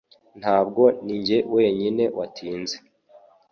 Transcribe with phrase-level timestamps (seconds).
[0.39, 2.75] Ntabwo ninjye wenyine watinze